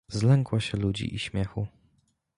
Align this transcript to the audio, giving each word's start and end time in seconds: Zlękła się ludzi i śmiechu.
Zlękła 0.07 0.59
się 0.59 0.77
ludzi 0.77 1.15
i 1.15 1.19
śmiechu. 1.19 1.67